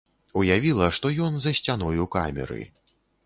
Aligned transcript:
Уявіла, 0.39 0.87
што 0.99 1.11
ён 1.27 1.37
за 1.45 1.53
сцяною 1.59 2.09
камеры. 2.17 2.61